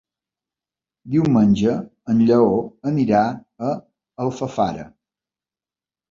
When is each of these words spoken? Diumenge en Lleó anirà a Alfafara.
Diumenge 1.15 1.73
en 2.13 2.23
Lleó 2.29 2.55
anirà 2.91 3.21
a 3.67 3.73
Alfafara. 4.25 4.87